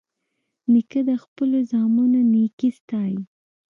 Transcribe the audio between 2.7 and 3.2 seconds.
ستايي.